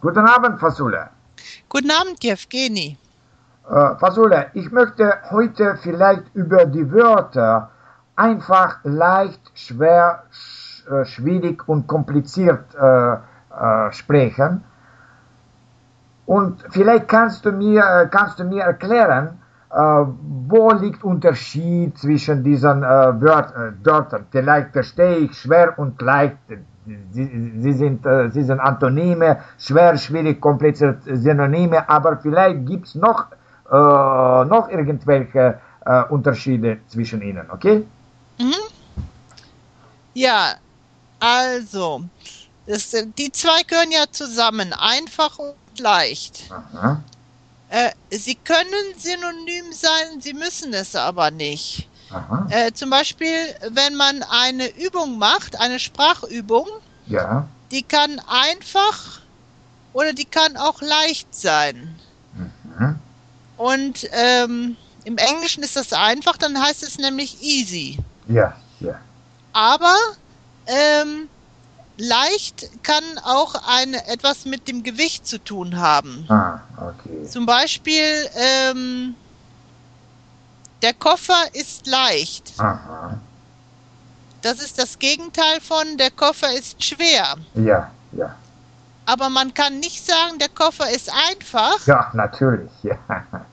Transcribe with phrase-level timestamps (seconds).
[0.00, 1.10] Guten Abend, Fasula.
[1.68, 2.96] Guten Abend, Jevgeni.
[3.68, 7.70] Äh, Fasula, ich möchte heute vielleicht über die Wörter
[8.14, 14.62] einfach, leicht, schwer, sch äh, schwierig und kompliziert äh, äh, sprechen.
[16.26, 19.40] Und vielleicht kannst du mir, äh, kannst du mir erklären,
[19.70, 19.76] äh,
[20.46, 23.52] wo liegt Unterschied zwischen diesen Wört,
[23.82, 24.26] Wörtern?
[24.30, 26.38] Vielleicht verstehe ich schwer und leicht
[27.12, 32.94] sie, sie, sind, äh, sie sind Antonyme, schwer, schwierig, kompliziert Synonyme, aber vielleicht gibt es
[32.94, 33.26] noch,
[33.70, 37.86] äh, noch irgendwelche äh, Unterschiede zwischen ihnen, okay?
[38.38, 38.54] Mhm.
[40.14, 40.54] Ja,
[41.20, 42.02] also,
[42.66, 46.50] das, die zwei gehören ja zusammen, einfach und leicht.
[47.70, 51.87] Äh, sie können synonym sein, sie müssen es aber nicht.
[52.50, 53.36] Äh, zum Beispiel,
[53.70, 56.66] wenn man eine Übung macht, eine Sprachübung,
[57.06, 57.46] ja.
[57.70, 59.20] die kann einfach
[59.92, 61.96] oder die kann auch leicht sein.
[62.34, 62.98] Mhm.
[63.56, 67.98] Und ähm, im Englischen ist das einfach, dann heißt es nämlich easy.
[68.28, 68.98] Ja, ja.
[69.52, 69.96] Aber
[70.66, 71.28] ähm,
[71.96, 76.26] leicht kann auch eine, etwas mit dem Gewicht zu tun haben.
[76.28, 77.24] Ah, okay.
[77.28, 79.14] Zum Beispiel, ähm,
[80.82, 82.52] der Koffer ist leicht.
[82.58, 83.18] Aha.
[84.42, 87.36] Das ist das Gegenteil von der Koffer ist schwer.
[87.54, 88.36] Ja, ja.
[89.04, 91.84] Aber man kann nicht sagen, der Koffer ist einfach.
[91.86, 92.98] Ja, natürlich, ja.
[93.08, 93.46] ja.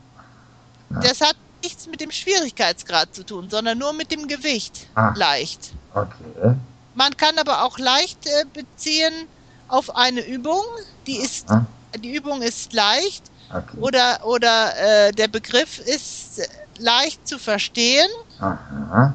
[1.02, 4.88] Das hat nichts mit dem Schwierigkeitsgrad zu tun, sondern nur mit dem Gewicht.
[4.96, 5.72] Ah, leicht.
[5.94, 6.56] Okay.
[6.94, 9.28] Man kann aber auch leicht äh, beziehen
[9.68, 10.64] auf eine Übung,
[11.08, 11.66] die ist, ah.
[11.98, 13.24] die Übung ist leicht.
[13.50, 13.78] Okay.
[13.80, 16.42] Oder, oder äh, der Begriff ist
[16.80, 18.08] leicht zu verstehen.
[18.40, 19.14] Aha.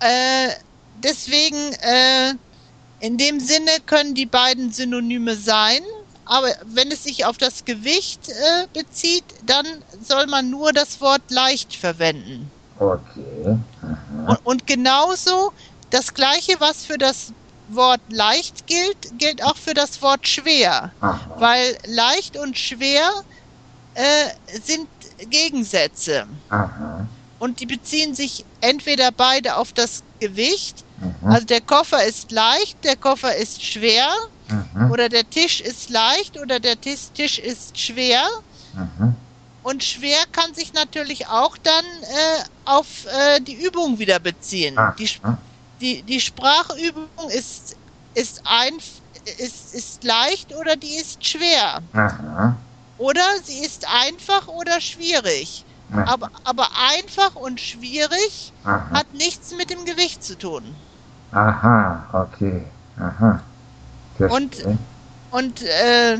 [0.00, 0.50] Äh,
[1.02, 2.34] deswegen, äh,
[3.00, 5.82] in dem Sinne können die beiden Synonyme sein.
[6.24, 9.66] Aber wenn es sich auf das Gewicht äh, bezieht, dann
[10.00, 12.50] soll man nur das Wort leicht verwenden.
[12.78, 13.58] Okay.
[14.26, 15.52] Und, und, genauso
[15.90, 17.32] das Gleiche, was für das
[17.68, 20.92] Wort leicht gilt, gilt auch für das Wort schwer.
[21.00, 21.20] Aha.
[21.36, 23.10] Weil leicht und schwer
[23.94, 24.88] äh, sind
[25.28, 26.26] Gegensätze.
[26.48, 27.06] Aha.
[27.38, 30.84] Und die beziehen sich entweder beide auf das Gewicht.
[30.98, 31.30] Mhm.
[31.30, 34.08] Also der Koffer ist leicht, der Koffer ist schwer.
[34.48, 34.90] Mhm.
[34.90, 38.22] Oder der Tisch ist leicht oder der Tisch ist schwer.
[38.74, 39.14] Mhm.
[39.62, 44.78] Und schwer kann sich natürlich auch dann äh, auf äh, die Übung wieder beziehen.
[44.78, 44.94] Ah.
[44.98, 45.08] Die,
[45.80, 47.76] die, die Sprachübung ist,
[48.14, 48.74] ist, ein,
[49.38, 51.80] ist, ist leicht oder die ist schwer.
[51.92, 52.56] Aha.
[53.00, 55.64] Oder sie ist einfach oder schwierig.
[55.90, 56.06] Ja.
[56.06, 58.90] Aber, aber einfach und schwierig Aha.
[58.90, 60.76] hat nichts mit dem Gewicht zu tun.
[61.32, 62.62] Aha, okay.
[62.98, 63.40] Aha.
[64.18, 64.54] Und,
[65.30, 66.18] und, äh,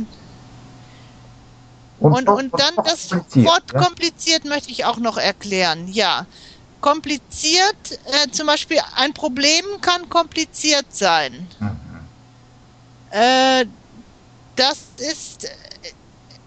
[1.98, 3.82] und, und, und, dann das Wort ja?
[3.82, 5.86] kompliziert möchte ich auch noch erklären.
[5.86, 6.24] Ja,
[6.80, 11.46] kompliziert, äh, zum Beispiel ein Problem kann kompliziert sein.
[11.58, 11.76] Mhm.
[13.10, 13.66] Äh,
[14.56, 15.46] das ist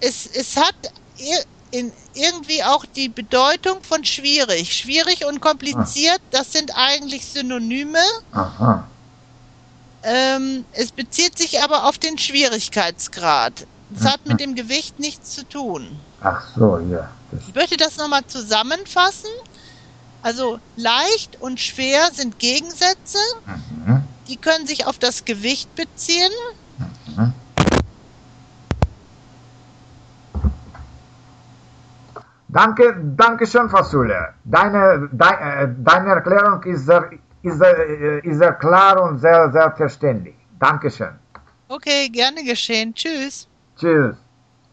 [0.03, 0.75] es, es hat
[1.71, 4.75] in, irgendwie auch die Bedeutung von schwierig.
[4.77, 6.27] Schwierig und kompliziert, ah.
[6.31, 8.03] das sind eigentlich Synonyme.
[8.31, 8.87] Aha.
[10.03, 13.65] Ähm, es bezieht sich aber auf den Schwierigkeitsgrad.
[13.95, 15.99] Es hat mit dem Gewicht nichts zu tun.
[16.21, 17.09] Ach so, ja.
[17.47, 19.29] Ich möchte das nochmal zusammenfassen.
[20.23, 23.19] Also leicht und schwer sind Gegensätze.
[23.45, 24.03] Mhm.
[24.27, 26.31] Die können sich auf das Gewicht beziehen.
[32.53, 34.35] Danke, danke schön, Fasule.
[34.43, 37.09] Deine, de, äh, deine Erklärung ist sehr,
[37.41, 40.35] ist, sehr, äh, ist sehr klar und sehr, sehr verständlich.
[40.59, 41.15] Dankeschön.
[41.67, 42.93] Okay, gerne geschehen.
[42.93, 43.47] Tschüss.
[43.75, 44.22] Tschüss.